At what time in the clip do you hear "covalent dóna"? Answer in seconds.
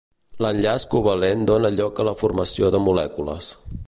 0.93-1.71